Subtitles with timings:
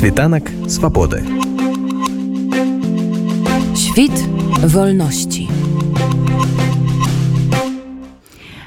[0.00, 1.20] Світанак свабоды.
[3.76, 4.16] Świt
[4.64, 5.48] wolności.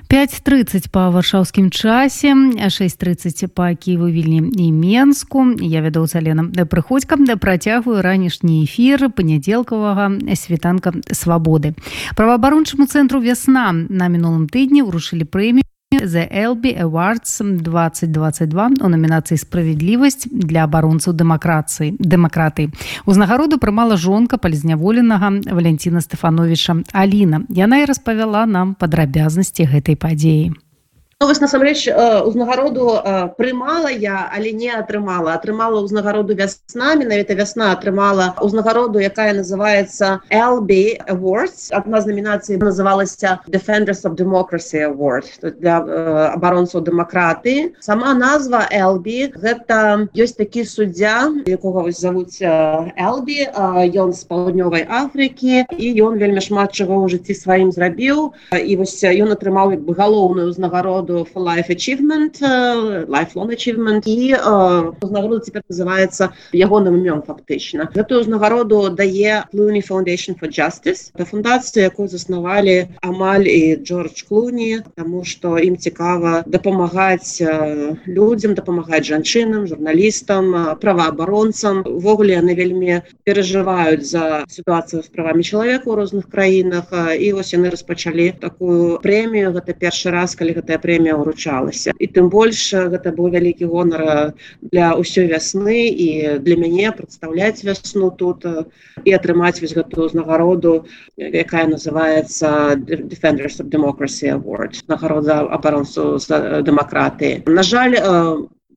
[0.09, 2.35] 5:30 па варшаўскім часе
[2.69, 10.13] 6:30 па кіеву вільні і менску я вядоўца лена прыходзька да працягваю ранішні эфір панядзелкавага
[10.38, 11.73] світанка свабоды
[12.15, 15.65] праваабарончаму цэнтру вясна на мінулым тыдні ўрушылі прэмію
[16.02, 22.74] The LB Awards 2022 у номінацыі справядлівасць для абаронцаў дэмакрацыі дэмакраты.
[23.06, 27.46] Узнагароду прымала жонка палізняволенага Валянціна Стэфановича Аліна.
[27.50, 30.54] Яна і распавяла нам падрабязнасці гэтай падзеі.
[31.23, 31.87] Ну, вось насамрэч
[32.27, 33.00] узнагароду
[33.38, 35.39] прымала я але не атрымала.
[35.39, 43.39] Атрымала ўзнагароду вясна менавіта вясна атрымала ўзнагароду якая называется LB awards адна з намінацый называлася
[43.47, 45.23] defenders of democracy award
[45.64, 45.80] для
[46.36, 53.47] абаронцаў дэмакраты сама назва LB гэта ёсць такі суддзя якога вось завуць LB
[53.95, 58.36] ён з паўднёвай Афрыкі і ён вельмі шмат чаго ў жыцці сваім зрабіў.
[58.52, 62.42] І вось ён атрымаў як бы галоўную ўзнагароду награду for life achievement
[63.08, 64.36] lifelong achievement і
[65.02, 67.89] узнагарода цяпер называется ягоным імём фактычна.
[67.94, 71.11] Гэтую ўзнагароду дае Луні Foundation for justice.
[71.16, 77.42] Да фундацыі якую заснавалі амаль і Джордж Клуні тому что ім цікава дапамагаць
[78.08, 81.83] людям дапамагаць жанчынам журналістам праваабаронцам.
[81.86, 86.89] Увогуле яны вельмі перажываюць за сітуацыю з правамі чалавека ў розных краінах
[87.20, 89.53] і вось яны распачалі такую прэмію.
[89.53, 94.34] Гэта першы раз калі гэтая прэмія прэмія ўручалася і тым больш гэта быў вялікі гонар
[94.72, 98.48] для ўсёй вясны і для мяне прадстаўляць вясну тут
[99.04, 100.88] і атрымаць вось гэтую ўзнагароду
[101.20, 106.20] якая называется defenders democracy award нагарода абаронцу
[106.64, 108.00] дэмакраты на жаль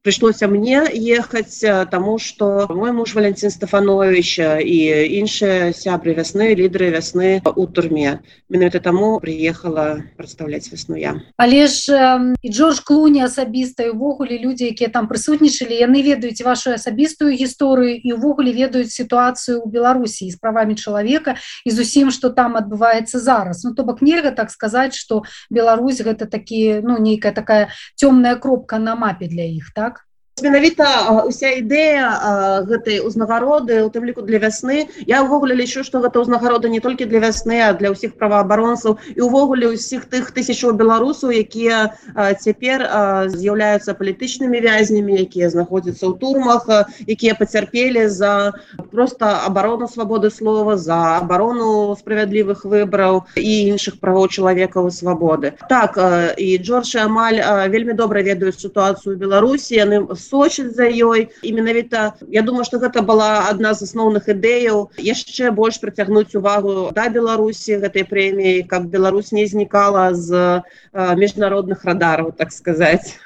[0.06, 4.78] у пришлося мне ехаць тому что мой муж валентин стефанович і
[5.18, 8.22] іншыя сябры вясны лідеры вясны у турме.
[8.48, 11.18] Менавіта таму приехала прадстаўляць вясну я.
[11.36, 11.90] Але ж
[12.38, 18.14] і Джордж клуні асабіста увогуле людзі якія там прысутнічалі яны ведаюць вашу асабістую гісторыю і
[18.14, 21.34] увогуле ведаюць сітуацыю ў беларусі з правамі чалавека
[21.66, 23.66] і зусім что там адбываецца зараз.
[23.66, 28.78] Ну то бок нельга так сказаць что Беларусь гэта такі ну нейкая такая цёмная кропка
[28.78, 29.95] на мапе для іх так
[30.44, 34.84] менавіта уся ідэя гэтай узнагароды у тым ліку для вясны.
[35.08, 39.20] Я ўвогуле лічу што гэта ўзнагарода не толькі для вясны а для ўсіх праваабаронцаў і
[39.24, 41.96] ўвогуле ўсіх тых тысячаў беларусаў якія
[42.36, 42.84] цяпер
[43.32, 46.68] з'яўляюцца палітычнымі вязнямі якія знаходзяцца ў турмах
[47.08, 48.52] якія пацярпелі за
[48.96, 56.00] просто абарону свабоды слова за абарону справядлівых выбраў і іншых правоў чалавекаў свабоды так
[56.38, 61.28] і Джордж амаль вельмі добра ведаюць сітуацыю беларусі яны с сочыць за ёй.
[61.42, 66.90] І менавіта я думаю что гэта была одна з асноўных ідэяў яшчэ больш прыцягнуць увагу
[66.96, 70.62] да беларусі гэтай прэміі каб Беларусь не знікала з
[70.92, 73.16] міжнародных радараў так сказаць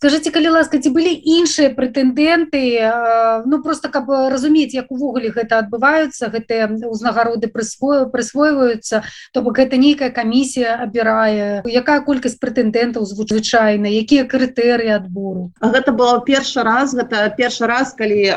[0.00, 2.60] скажите калі ласка ці былі іншыя прэтэндэнты
[3.44, 9.04] ну просто каб разумець як увогуле гэта адбываюцца гэтыя ўзнагароды прысвою прысвойваюцца
[9.36, 11.60] то бок гэта нейкая камісія абірае.
[11.68, 15.52] Якая колькасць прэтэндэнтаў звычайна якія крытэрыі адбору?
[15.60, 18.32] Гэта было першы раз гэта першы раз калі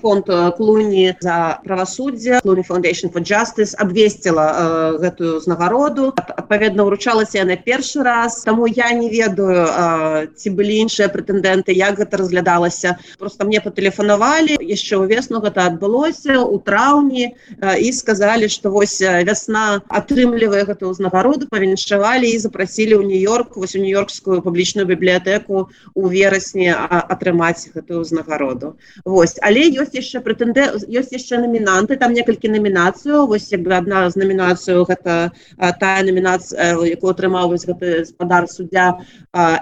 [0.00, 6.16] фонд клуні за правасуддзе клуні foundation for justice абвесціла гэтую ўзнагароду
[6.52, 8.44] адпаведна ўручалася на першы раз.
[8.44, 15.00] Таму я не ведаю ці былі іншыя прэтэндэнты як гэта разглядалася просто мне патэлефанавалі яшчэ
[15.00, 22.36] ўвесну гэта адбылося у траўні і сказалі что вось вясна атрымлівае гэтую ўзнагароду павіншавалі і
[22.44, 28.76] запрасілі ў нью-йорк вось у нью-йоркскую публічную бібліятэку у верасні атрымаць гэтую ўзнагароду
[29.08, 29.40] Вось.
[29.40, 34.20] Але ёсць яшчэ прэтэндэ ёсць яшчэ намінанты там некалькі намінацыяў вось як бы адна з
[34.20, 35.32] намінацыю гэта
[35.80, 38.98] тая намінацыя якую атрымаў вось гэты спадар суддзя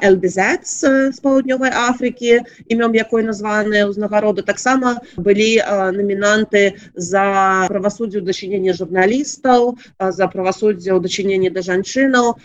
[0.00, 2.40] эльбізет з паўднёвай Афрыкі
[2.72, 5.60] імём якой названыя ўзнагароды таксама былі
[5.98, 12.38] намінанты за правасуддзе ў дачыненні журналістаў за правасуддзе ў дачыненні да жанчынаў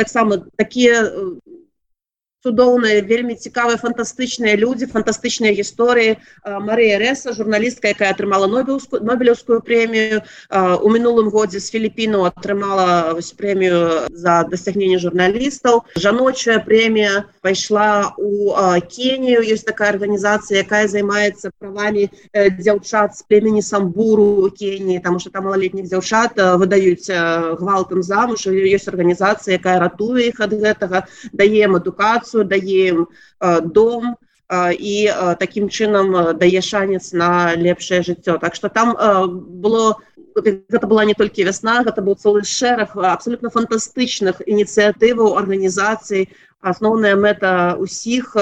[0.00, 1.02] таксама такія
[2.42, 6.18] цудоўныя вельмі цікавыя фантастычныя людзі фантастычныя гісторыі.
[6.42, 10.26] Марыя рэса журналістка якая атрымала нобелўскую нобелеўскую прэмію
[10.82, 15.86] у мінулым годзе з філіпіну атрымала прэмію за дасягненне журналістаў.
[15.94, 18.50] Жаночая прэмія пайшла у
[18.90, 19.46] кенію.
[19.46, 25.86] Есть такая арганізацыя якая займаецца правамі дзяўчат з племені самбуру кеніі там что там малолетніх
[25.86, 27.06] дзяўчат выдаюць
[27.62, 28.50] гвалтам замуж.
[28.50, 33.08] Ёсць арганізацыя якая ратуе іх ад гэтага даем адукацыю працу даем
[33.62, 34.16] дом
[34.72, 38.96] і такім чынам дае шанец на лепшае жыццё так что там
[39.60, 39.96] было
[40.36, 46.28] гэта была не толькі вясна гэта быў цэлы шэраг абсолютно фантастычных ініцыятываў арганізацый
[46.60, 48.36] асноўная мэта ўсіх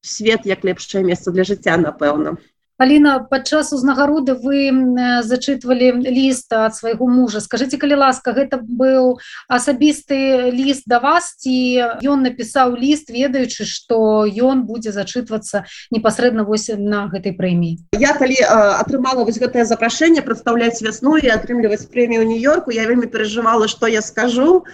[0.00, 2.38] свет як лепшае месца для жыцця напэўна
[2.82, 4.74] Аліна падчас узнагароды вы
[5.22, 7.38] зачытвалі ліст ад свайго мужа.
[7.38, 11.54] Скажитеце калі ласка гэта быў асабісты ліст да вас ці
[12.02, 15.62] ён напісаў ліст ведаючы што ён будзе зачытвацца
[15.94, 17.94] непасрэдна вось на гэтай прэміі?
[18.02, 23.70] Я калі атрымала вось гэтае запрашэнне прадстаўляць вясну і атрымліваць прэмію нью-йорку я вельмі перажывала
[23.70, 24.66] што я скажу.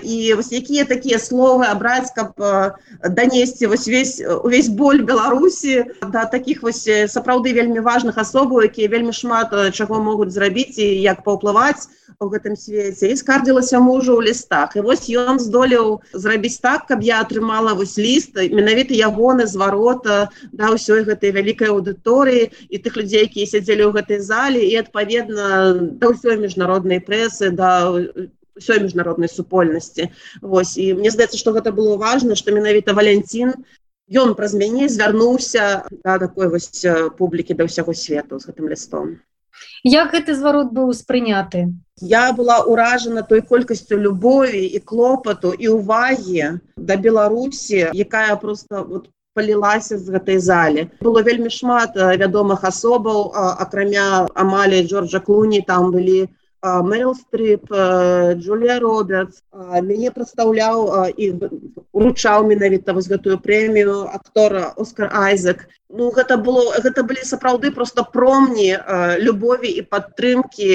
[0.00, 2.32] І вось якія такія словы абраць каб
[3.04, 8.88] данесці вось весь увесь боль беларусі да таких вось сапраўды сапраўды вельмі важных асобаў якія
[8.88, 11.90] вельмі шмат чаго могуць зрабіць і як паўплываць
[12.20, 13.10] у гэтым свеце.
[13.10, 14.76] І скардзілася мужу ў лістах.
[14.78, 20.70] І вось ён здолеў зрабіць так каб я атрымала вось ліст менавіта ягоны зварота да
[20.70, 26.14] ўсёй гэтай вялікай аўдыторыі і тых людзей якія сядзелі ў гэтай зале і адпаведна да
[26.14, 27.90] ўсёй міжнароднай прэсы да
[28.54, 30.14] ўсёй міжнароднай супольнасці.
[30.42, 33.58] Вось і мне здаецца што гэта было важна што менавіта валянцін
[34.10, 36.84] ён праз мяне звярнуўся да такой вось
[37.18, 39.20] публікі да ўсяго свету з гэтым лістом
[39.84, 41.70] як гэты зварот быў успрыняты
[42.12, 49.10] я была ўражана той колькасцю любові і клопату і увагі да беларусі якая просто вот
[49.34, 53.32] палілася з гэтай зале было вельмі шмат вядомых асобаў
[53.64, 56.28] акрамя амалі джорджа клуні там былі
[56.62, 57.66] Мэрил Стріп,
[58.38, 59.42] Джулія Робертс,
[59.82, 61.26] мяне прадстаўляў і
[61.90, 65.66] уручаў менавіта вось гэтую прэмію актора Оскар Айзек.
[65.90, 68.78] Ну гэта было гэта былі сапраўды проста промні
[69.18, 70.70] любові і падтрымкі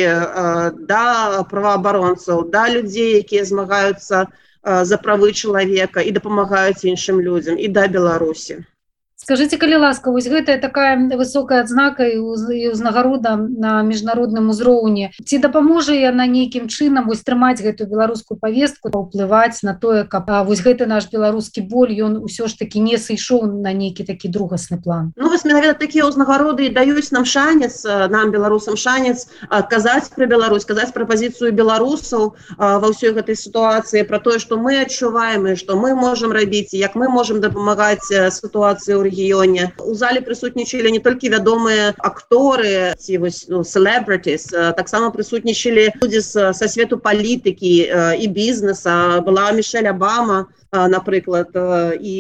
[0.91, 4.27] да праваабаронцаў, да людзей, якія змагаюцца
[4.67, 8.67] за правы чалавека і дапамагаюць іншым людзям і да Беларусі
[9.17, 15.97] скажите калі ласка вось гэтая такая высокая адзнака і ўзнагарода на міжнародным узроўні ці дапаможа
[15.97, 21.09] яна нейкім чынам вось трымаць гэтую беларускую повестку паўплываць на тое каб вось гэты наш
[21.09, 25.09] беларускі боль ён усё ж таки не сышоў на нейкі такі другасны план?
[25.17, 30.93] Ну вось менавіта такія ўзнагароды даюць нам шанец нам беларусам шанец казаць про Беларусь казаць
[30.93, 35.97] пра пазіцыю беларусаў ва ўсёй гэтай сітуацыі про тое што мы адчуваем і што мы
[35.97, 41.95] можемм рабіць як мы можемм дапамагаць сітуацыі ў рэгіёне у зале прысутнічалі не толькі вядомыя
[41.97, 47.73] акторы ці вось ну, celebrities таксама прысутнічалі людзі са свету палітыкі
[48.19, 51.55] і бізнеса была мішель Абама напрыклад
[52.01, 52.15] і,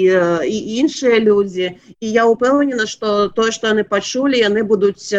[0.47, 5.11] і іншыя людзі і я упэўнена што тое што яны пачулі яны будуць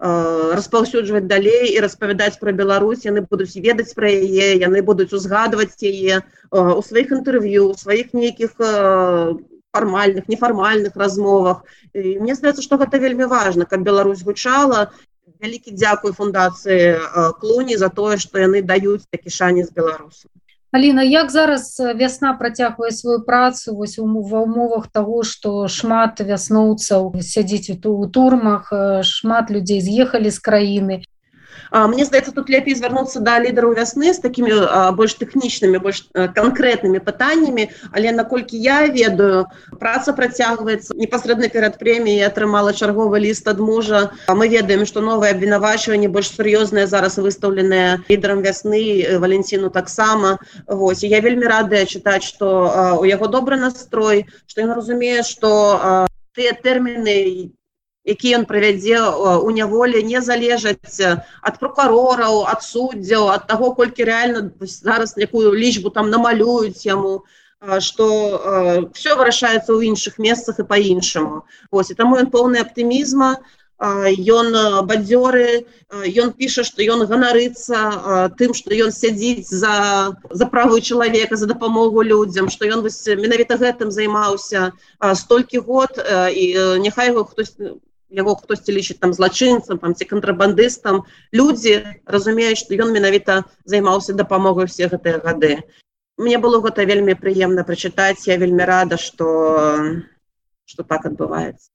[0.00, 6.24] распаўсюджваць далей і распавядаць пра Беларусь яны будуць ведаць пра яе яны будуць узгадваць яе
[6.50, 8.56] у сваіх інтэрв'ю сваіх нейкіх
[9.72, 11.64] фармальных нефармальных размовах.
[11.94, 14.92] І мне здаецца што гэта вельмі важна каб Беларусь гучала
[15.42, 20.30] вялікі дзякуй фундацыі клуні за тое што яны даюць такі шанец беларусам
[20.72, 23.74] Аліна як зараз вясна працягвае сваю працу?
[23.76, 28.72] Вось ва умовах того што шмат вясноўцаў сядзіць у турмах
[29.04, 30.96] шмат людзей з'ехалі з краіны
[31.72, 34.52] Мне здаецца тут лепей звярнуцца да лідараў вясны з такімі
[34.98, 39.46] больш тэхнічнымі больш канкрэтнымі пытаннямі але наколькі я ведаю
[39.80, 44.12] праца працягваецца непасрэдна перад прэміяй атрымала чарговы ліст ад мужа.
[44.28, 51.20] Мы ведаем што новае абвінавачванне больш сур'ёзнае зараз выстаўленыя лідарам вясны валенціну таксама Вось я
[51.20, 57.52] вельмі радая чытаць што у яго добры настрой што ён разумее што тыя тэрміны
[58.04, 58.98] які ён правядзе
[59.46, 65.90] у няволі не залежаць ад прокурораў ад суддзяў ад таго колькі реально зараз якую лічбу
[65.90, 67.22] там намалююць яму
[67.78, 73.38] что все вырашаецца ў іншых месцах і по-іншаму ось і таму ён поўны аптымізма
[73.82, 74.50] ён
[74.86, 75.66] бадзёры
[76.22, 82.02] ён піша што ён ганарыцца тым што ён сядзіць за за правы чалавека за дапамогу
[82.02, 84.74] людзям што ён менавіта гэтым займаўся
[85.22, 86.46] столькі год і
[86.82, 87.54] няхай его хтось
[88.12, 94.68] яго хтосьці лічыць там злачынцам там ці кантрабандыстам людзі разумеюць што ён менавіта займаўся дапамогай
[94.68, 95.62] усе гэтыя гады
[96.18, 98.26] мне было гэта вельмі прыемна прачытаць.
[98.28, 99.26] Я вельмі рада что
[100.64, 101.72] что так адбываецца.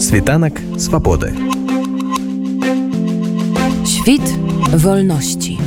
[0.00, 1.34] Світанак свабоды.
[3.84, 4.24] Świt
[4.84, 5.58] wolności